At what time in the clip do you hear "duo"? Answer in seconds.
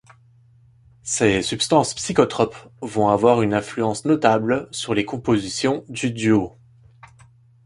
6.09-6.57